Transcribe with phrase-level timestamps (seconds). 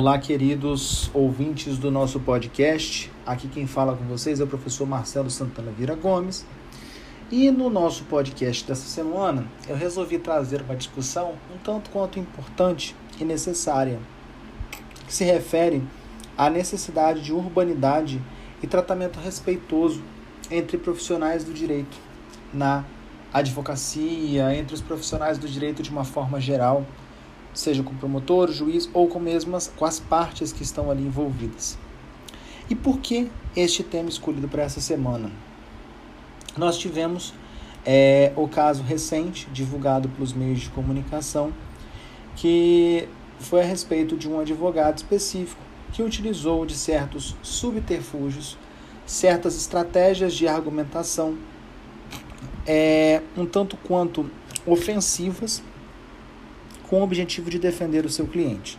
[0.00, 3.12] Olá, queridos ouvintes do nosso podcast.
[3.26, 6.46] Aqui quem fala com vocês é o professor Marcelo Santana Vira Gomes.
[7.30, 12.96] E no nosso podcast dessa semana, eu resolvi trazer uma discussão um tanto quanto importante
[13.20, 14.00] e necessária,
[15.06, 15.82] que se refere
[16.34, 18.22] à necessidade de urbanidade
[18.62, 20.02] e tratamento respeitoso
[20.50, 21.98] entre profissionais do direito
[22.54, 22.86] na
[23.34, 26.86] advocacia, entre os profissionais do direito de uma forma geral
[27.52, 31.02] seja com o promotor, o juiz ou com, mesmas, com as partes que estão ali
[31.02, 31.78] envolvidas.
[32.68, 35.30] E por que este tema escolhido para essa semana?
[36.56, 37.34] Nós tivemos
[37.84, 41.52] é, o caso recente, divulgado pelos meios de comunicação,
[42.36, 45.60] que foi a respeito de um advogado específico
[45.92, 48.56] que utilizou de certos subterfúgios,
[49.04, 51.36] certas estratégias de argumentação,
[52.66, 54.30] é, um tanto quanto
[54.66, 55.62] ofensivas
[56.90, 58.76] com o objetivo de defender o seu cliente.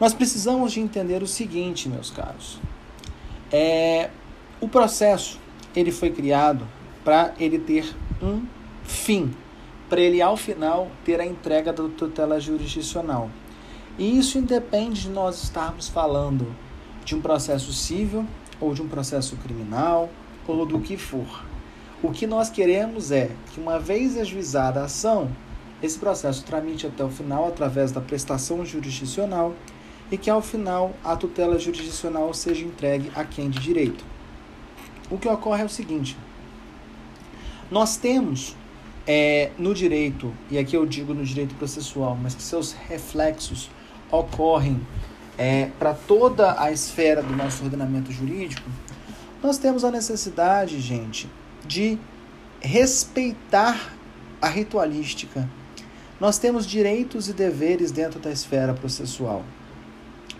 [0.00, 2.58] Nós precisamos de entender o seguinte, meus caros.
[3.52, 4.08] É,
[4.58, 5.38] o processo
[5.76, 6.66] ele foi criado
[7.04, 8.42] para ele ter um
[8.82, 9.30] fim,
[9.90, 13.28] para ele ao final ter a entrega da tutela jurisdicional.
[13.98, 16.54] E isso independe de nós estarmos falando
[17.04, 18.24] de um processo civil
[18.58, 20.08] ou de um processo criminal
[20.48, 21.44] ou do que for.
[22.02, 25.30] O que nós queremos é que uma vez ajuizada a ação,
[25.82, 29.54] esse processo tramite até o final através da prestação jurisdicional
[30.10, 34.04] e que ao final a tutela jurisdicional seja entregue a quem de direito.
[35.10, 36.16] O que ocorre é o seguinte:
[37.70, 38.54] nós temos
[39.06, 43.68] é, no direito, e aqui eu digo no direito processual, mas que seus reflexos
[44.10, 44.80] ocorrem
[45.36, 48.68] é, para toda a esfera do nosso ordenamento jurídico,
[49.42, 51.28] nós temos a necessidade, gente,
[51.66, 51.98] de
[52.60, 53.92] respeitar
[54.40, 55.48] a ritualística
[56.22, 59.44] nós temos direitos e deveres dentro da esfera processual.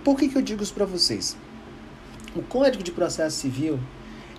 [0.04, 1.37] Por que, que eu digo isso para vocês?
[2.37, 3.81] O Código de Processo Civil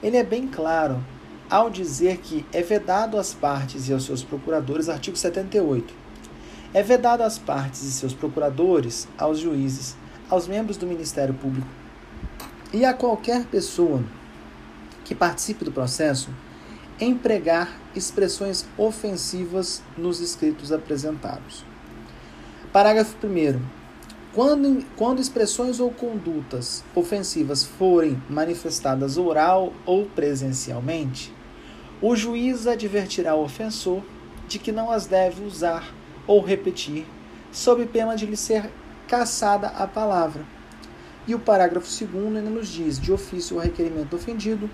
[0.02, 1.04] ele é bem claro
[1.50, 5.94] ao dizer que é vedado às partes e aos seus procuradores, artigo 78.
[6.74, 9.98] É vedado às partes e seus procuradores, aos juízes,
[10.30, 11.68] aos membros do Ministério Público
[12.72, 14.02] e a qualquer pessoa
[15.04, 16.30] que participe do processo
[17.00, 21.66] empregar expressões ofensivas nos escritos apresentados.
[22.72, 23.60] Parágrafo 1.
[24.34, 31.34] Quando, quando expressões ou condutas ofensivas forem manifestadas oral ou presencialmente,
[32.02, 34.02] o juiz advertirá o ofensor
[34.48, 35.94] de que não as deve usar
[36.26, 37.06] ou repetir,
[37.52, 38.70] sob pena de lhe ser
[39.08, 40.44] caçada a palavra.
[41.28, 44.70] E o parágrafo 2 ainda nos diz: de ofício ou requerimento ofendido,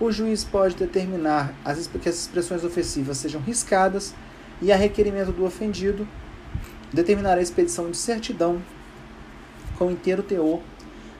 [0.00, 4.14] o juiz pode determinar as, que as expressões ofensivas sejam riscadas
[4.62, 6.08] e, a requerimento do ofendido,
[6.90, 8.62] determinar a expedição de certidão
[9.78, 10.60] com inteiro teor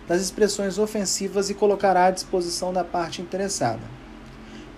[0.08, 3.82] das expressões ofensivas e colocará à disposição da parte interessada.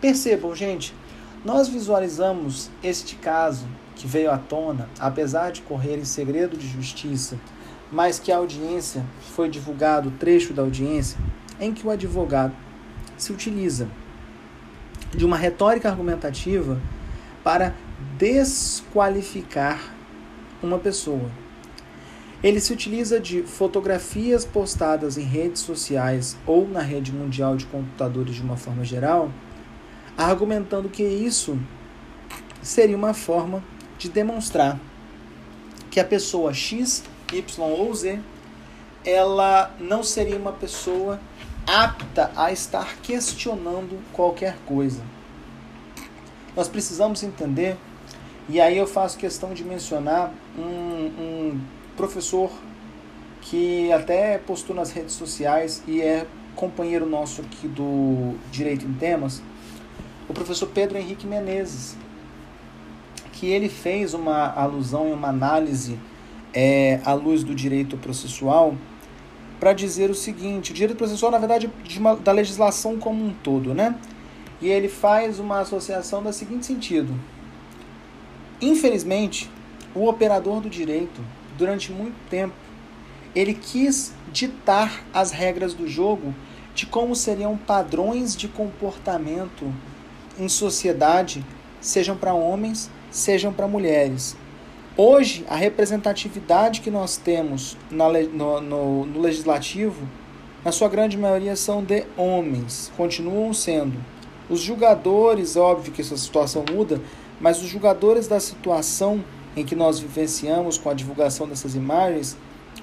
[0.01, 0.93] Percebam, gente,
[1.45, 7.39] nós visualizamos este caso que veio à tona, apesar de correr em segredo de justiça,
[7.91, 9.05] mas que a audiência
[9.35, 11.17] foi divulgado o trecho da audiência
[11.61, 12.53] em que o advogado
[13.23, 13.89] se utiliza
[15.15, 16.81] de uma retórica argumentativa
[17.45, 17.75] para
[18.19, 19.81] desqualificar
[20.63, 21.31] uma pessoa.
[22.43, 28.35] Ele se utiliza de fotografias postadas em redes sociais ou na rede mundial de computadores
[28.35, 29.31] de uma forma geral,
[30.19, 31.57] argumentando que isso
[32.61, 33.63] seria uma forma
[33.97, 34.81] de demonstrar
[35.91, 38.19] que a pessoa X, Y ou Z
[39.05, 41.21] ela não seria uma pessoa
[41.67, 45.03] apta a estar questionando qualquer coisa.
[46.57, 47.77] Nós precisamos entender,
[48.49, 51.61] e aí eu faço questão de mencionar um, um
[51.97, 52.51] professor
[53.41, 59.43] que até postou nas redes sociais e é companheiro nosso aqui do Direito em Temas,
[60.29, 61.97] o professor Pedro Henrique Menezes,
[63.33, 65.99] que ele fez uma alusão e uma análise
[66.55, 68.77] é, à luz do direito processual
[69.63, 73.33] para dizer o seguinte: o direito processual, na verdade, de uma, da legislação como um
[73.33, 73.97] todo, né?
[74.61, 77.15] E ele faz uma associação do seguinte sentido:
[78.61, 79.49] infelizmente,
[79.95, 81.21] o operador do direito,
[81.57, 82.57] durante muito tempo,
[83.37, 86.35] ele quis ditar as regras do jogo
[86.75, 89.73] de como seriam padrões de comportamento
[90.41, 91.47] em sociedade,
[91.81, 94.37] sejam para homens, sejam para mulheres.
[94.97, 100.07] Hoje, a representatividade que nós temos na, no, no, no legislativo,
[100.65, 103.99] na sua grande maioria, são de homens, continuam sendo.
[104.51, 107.01] Os julgadores, óbvio que essa situação muda,
[107.41, 109.25] mas os julgadores da situação
[109.57, 112.37] em que nós vivenciamos com a divulgação dessas imagens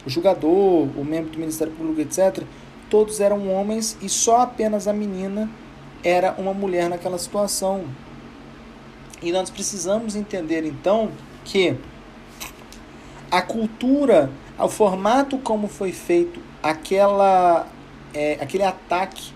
[0.05, 2.43] o julgador, o membro do Ministério Público, etc.,
[2.89, 5.49] todos eram homens e só apenas a menina
[6.03, 7.83] era uma mulher naquela situação.
[9.21, 11.11] E nós precisamos entender então
[11.43, 11.75] que
[13.31, 17.67] a cultura, o formato como foi feito aquela,
[18.13, 19.31] é, aquele ataque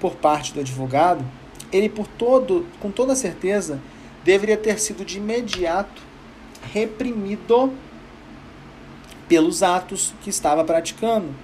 [0.00, 1.24] por parte do advogado,
[1.72, 3.80] ele por todo, com toda certeza,
[4.24, 6.02] deveria ter sido de imediato
[6.72, 7.72] reprimido
[9.28, 11.34] pelos atos que estava praticando.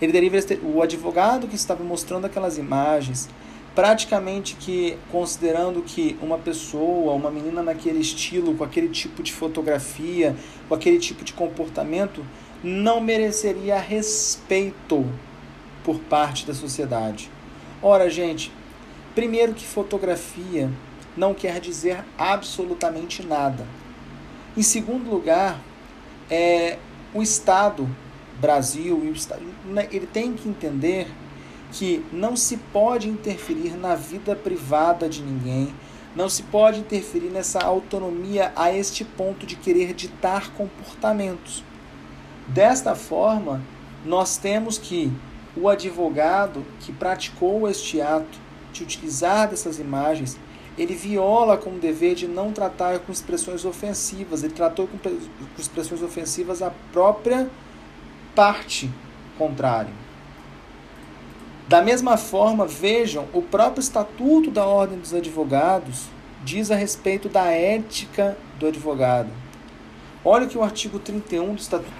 [0.00, 3.28] Ele deveria ter, o advogado que estava mostrando aquelas imagens,
[3.76, 10.34] praticamente que considerando que uma pessoa, uma menina naquele estilo, com aquele tipo de fotografia,
[10.66, 12.24] com aquele tipo de comportamento,
[12.64, 15.04] não mereceria respeito
[15.84, 17.30] por parte da sociedade.
[17.82, 18.50] Ora, gente,
[19.14, 20.70] primeiro que fotografia
[21.14, 23.66] não quer dizer absolutamente nada.
[24.56, 25.60] Em segundo lugar,
[26.30, 26.78] é,
[27.12, 27.86] o Estado,
[28.40, 28.98] Brasil,
[29.66, 31.08] né, ele tem que entender
[31.72, 35.74] que não se pode interferir na vida privada de ninguém,
[36.14, 41.62] não se pode interferir nessa autonomia a este ponto de querer ditar comportamentos.
[42.48, 43.60] Desta forma,
[44.04, 45.12] nós temos que
[45.56, 48.38] o advogado que praticou este ato
[48.72, 50.38] de utilizar dessas imagens,
[50.78, 54.98] ele viola com o dever de não tratar com expressões ofensivas, ele tratou com,
[55.58, 57.50] expressões ofensivas a própria
[58.34, 58.90] parte
[59.38, 60.05] contrária.
[61.68, 66.04] Da mesma forma, vejam, o próprio Estatuto da Ordem dos Advogados
[66.44, 69.30] diz a respeito da ética do advogado.
[70.24, 71.90] Olha o que o artigo 31 do Estatuto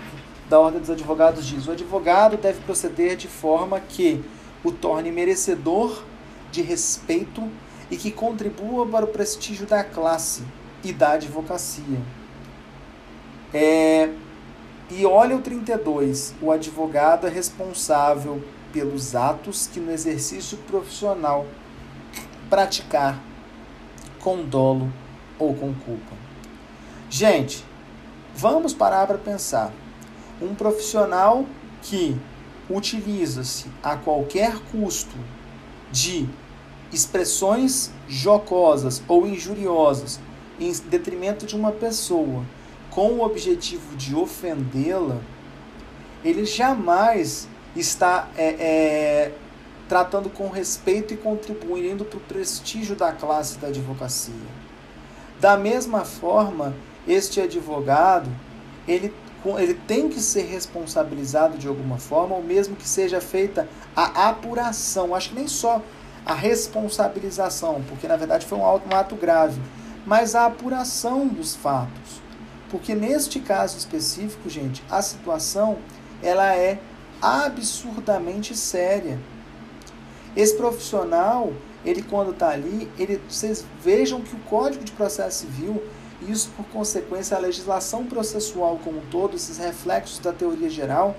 [0.49, 4.25] da Ordem dos Advogados diz: o advogado deve proceder de forma que
[4.63, 6.05] o torne merecedor
[6.53, 7.51] de respeito
[7.91, 10.45] e que contribua para o prestígio da classe
[10.85, 12.01] e da advocacia.
[13.53, 14.11] É,
[14.91, 18.41] e olha o 32: o advogado é responsável
[18.73, 21.47] pelos atos que no exercício profissional
[22.49, 23.21] praticar
[24.21, 24.93] com dolo
[25.39, 26.17] ou com culpa.
[27.09, 27.65] Gente,
[28.35, 29.73] vamos parar para pensar.
[30.41, 31.47] Um profissional
[31.83, 32.17] que
[32.69, 35.17] utiliza-se a qualquer custo
[35.91, 36.29] de
[36.93, 40.21] expressões jocosas ou injuriosas
[40.59, 42.45] em detrimento de uma pessoa
[42.91, 45.21] com o objetivo de ofendê-la,
[46.25, 47.47] ele jamais
[47.81, 49.33] está é, é,
[49.89, 54.35] tratando com respeito e contribuindo para o prestígio da classe da advocacia.
[55.41, 56.75] Da mesma forma,
[57.07, 58.31] este advogado,
[58.89, 59.13] ele,
[59.59, 65.15] ele tem que ser responsabilizado de alguma forma, ou mesmo que seja feita a apuração.
[65.15, 65.83] Acho que nem só
[66.25, 69.61] a responsabilização, porque na verdade foi um ato grave,
[70.05, 72.21] mas a apuração dos fatos.
[72.69, 75.79] Porque neste caso específico, gente, a situação
[76.23, 76.81] ela é
[77.21, 79.19] absurdamente séria.
[80.37, 81.53] Esse profissional,
[81.85, 85.83] ele quando está ali, ele, vocês vejam que o Código de Processo Civil,
[86.29, 91.17] isso por consequência a legislação processual como um todo, esses reflexos da teoria geral,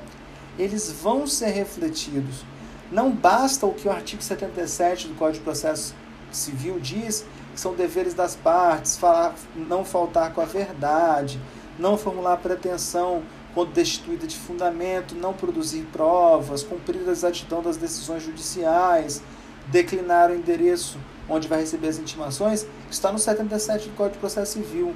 [0.57, 2.43] eles vão ser refletidos.
[2.91, 5.93] Não basta o que o artigo 77 do Código de Processo
[6.31, 11.39] Civil diz, que são deveres das partes, falar, não faltar com a verdade,
[11.77, 13.24] não formular pretensão
[13.57, 19.19] quando destituída de fundamento, não produzir provas, cumprir a exatidão das decisões judiciais,
[19.65, 24.53] declinar o endereço onde vai receber as intimações, está no 77 do Código de Processo
[24.53, 24.93] Civil.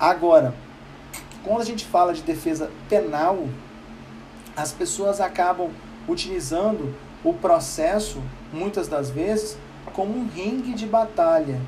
[0.00, 0.54] Agora,
[1.44, 3.46] quando a gente fala de defesa penal,
[4.56, 5.68] as pessoas acabam
[6.08, 9.58] utilizando o processo, muitas das vezes,
[9.92, 11.60] como um ringue de batalha,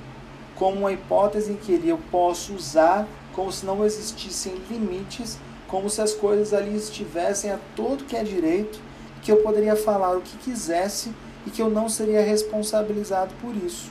[0.57, 3.07] como uma hipótese em que eu posso usar
[3.41, 8.23] como se não existissem limites como se as coisas ali estivessem a todo que é
[8.23, 8.79] direito,
[9.23, 11.11] que eu poderia falar o que quisesse
[11.47, 13.91] e que eu não seria responsabilizado por isso.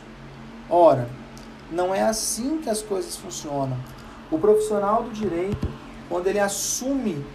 [0.69, 1.09] Ora,
[1.71, 3.75] não é assim que as coisas funcionam.
[4.29, 5.67] O profissional do direito,
[6.07, 7.25] quando ele assume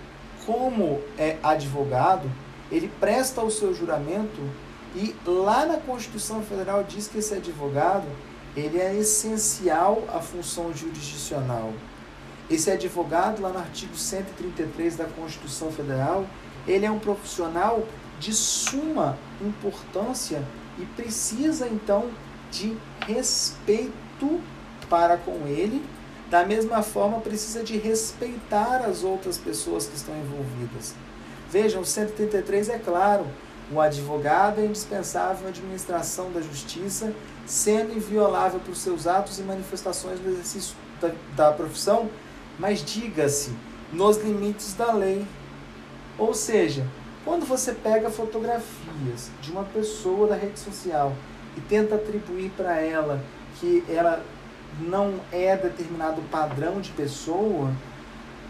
[0.47, 2.31] como é advogado,
[2.71, 4.41] ele presta o seu juramento
[4.95, 8.07] e lá na Constituição Federal diz que esse advogado
[8.57, 11.73] ele é essencial à função jurisdicional.
[12.51, 16.27] Esse advogado, lá no artigo 133 da Constituição Federal,
[16.67, 17.87] ele é um profissional
[18.21, 20.43] de suma importância
[20.79, 22.11] e precisa então
[22.51, 24.41] de respeito
[24.89, 25.85] para com ele,
[26.31, 30.95] da mesma forma precisa de respeitar as outras pessoas que estão envolvidas.
[31.51, 33.27] Vejam, o 133 é claro,
[33.73, 37.13] o advogado é indispensável à administração da justiça,
[37.47, 42.11] sendo inviolável por seus atos e manifestações no exercício da, da profissão
[42.59, 43.53] mas diga-se,
[43.93, 45.25] nos limites da lei.
[46.19, 46.87] Ou seja,
[47.25, 51.15] quando você pega fotografias de uma pessoa da rede social
[51.57, 53.23] e tenta atribuir para ela
[53.59, 54.25] que ela
[54.81, 57.71] não é determinado padrão de pessoa,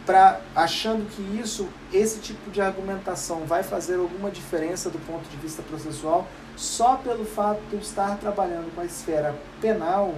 [0.06, 5.36] para achando que isso, esse tipo de argumentação vai fazer alguma diferença do ponto de
[5.36, 10.14] vista processual, só pelo fato de eu estar trabalhando com a esfera penal,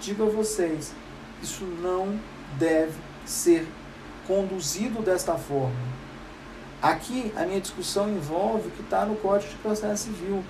[0.00, 0.92] digo a vocês,
[1.42, 2.18] isso não
[2.58, 2.92] deve
[3.24, 3.66] ser
[4.26, 5.94] conduzido desta forma.
[6.80, 10.44] Aqui a minha discussão envolve o que está no Código de Processo Civil,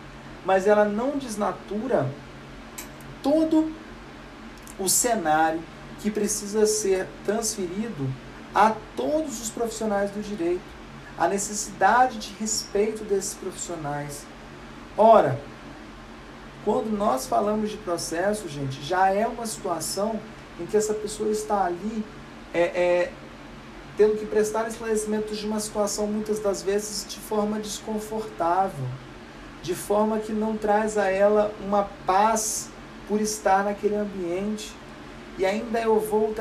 [0.44, 2.10] mas ela não desnatura
[3.22, 3.72] todo
[4.78, 5.60] o cenário
[6.00, 8.08] que precisa ser transferido
[8.54, 10.62] a todos os profissionais do direito,
[11.16, 14.26] a necessidade de respeito desses profissionais.
[14.96, 15.40] Ora,
[16.64, 20.20] quando nós falamos de processo, gente, já é uma situação
[20.60, 22.04] em que essa pessoa está ali
[22.52, 23.12] é, é,
[23.96, 28.84] tendo que prestar esclarecimentos de uma situação muitas das vezes de forma desconfortável,
[29.62, 32.68] de forma que não traz a ela uma paz
[33.08, 34.72] por estar naquele ambiente.
[35.38, 36.32] E ainda eu vou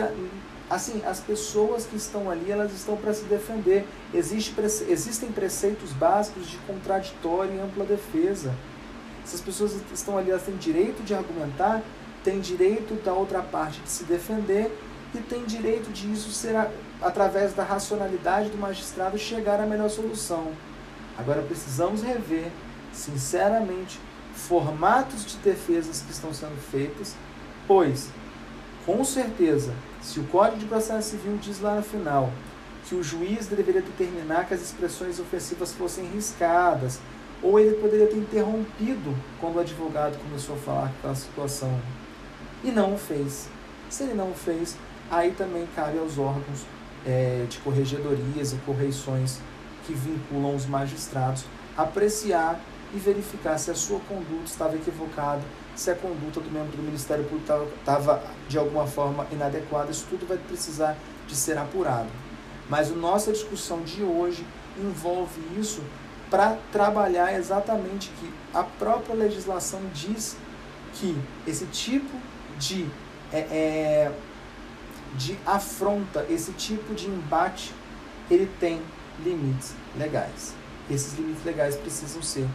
[0.70, 3.86] assim, as pessoas que estão ali, elas estão para se defender.
[4.14, 4.54] Existe,
[4.88, 8.54] existem preceitos básicos de contraditório e ampla defesa.
[9.24, 11.82] Essas pessoas estão ali, elas têm direito de argumentar,
[12.24, 14.72] têm direito da outra parte de se defender
[15.14, 16.56] e tem direito de isso ser,
[17.02, 20.52] através da racionalidade do magistrado, chegar à melhor solução.
[21.18, 22.48] Agora precisamos rever,
[22.92, 24.00] sinceramente,
[24.34, 27.14] formatos de defesas que estão sendo feitos,
[27.68, 28.10] pois,
[28.86, 32.32] com certeza, se o Código de Processo Civil diz lá no final
[32.88, 37.00] que o juiz deveria determinar que as expressões ofensivas fossem riscadas,
[37.42, 41.80] ou ele poderia ter interrompido quando o advogado começou a falar aquela situação
[42.64, 43.50] e não o fez.
[43.90, 44.78] Se ele não o fez,
[45.10, 46.66] aí também cabe aos órgãos
[47.06, 49.40] é, de corregedorias e correições
[49.86, 51.46] que vinculam os magistrados
[51.78, 52.60] apreciar
[52.94, 55.42] e verificar se a sua conduta estava equivocada,
[55.76, 59.92] se a conduta do membro do Ministério Público estava de alguma forma inadequada.
[59.92, 60.96] Isso tudo vai precisar
[61.28, 62.10] de ser apurado.
[62.70, 64.46] Mas a nossa discussão de hoje
[64.78, 65.82] envolve isso
[66.30, 70.38] para trabalhar exatamente que a própria legislação diz
[70.94, 71.18] que
[71.48, 72.16] esse tipo
[72.58, 72.88] de
[73.32, 74.12] é, é,
[75.16, 77.74] de afronta, esse tipo de embate,
[78.30, 78.82] ele tem
[79.24, 80.54] limites legais.
[80.90, 82.48] Esses limites legais precisam ser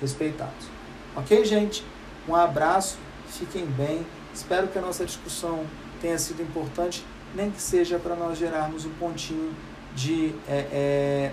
[0.00, 0.66] respeitados.
[1.14, 1.84] Ok, gente?
[2.28, 2.98] Um abraço,
[3.28, 4.06] fiquem bem.
[4.34, 5.64] Espero que a nossa discussão
[6.00, 9.54] tenha sido importante, nem que seja para nós gerarmos um pontinho
[9.94, 11.32] de é, é,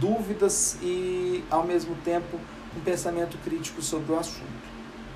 [0.00, 2.38] dúvidas e, ao mesmo tempo,
[2.76, 4.71] um pensamento crítico sobre o assunto.